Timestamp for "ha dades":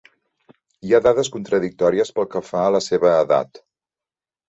0.95-1.29